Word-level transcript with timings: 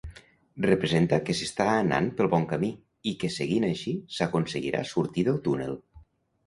Representa 0.65 1.19
que 1.27 1.35
s'està 1.39 1.67
anat 1.81 2.09
pel 2.21 2.31
bon 2.33 2.47
camí 2.55 2.71
i 3.13 3.15
que 3.25 3.33
seguint 3.37 3.69
així 3.71 3.95
s'aconseguirà 4.19 4.85
sortir 4.97 5.29
del 5.31 5.41
túnel. 5.49 5.81